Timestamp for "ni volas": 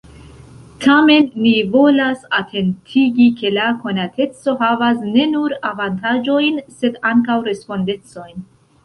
1.41-2.23